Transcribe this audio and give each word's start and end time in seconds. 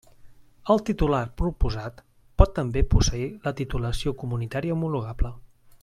El 0.75 0.79
titulat 0.87 1.35
proposat 1.41 2.01
pot 2.43 2.55
també 2.61 2.83
posseir 2.95 3.29
la 3.47 3.55
titulació 3.61 4.15
comunitària 4.25 4.79
homologable. 4.79 5.33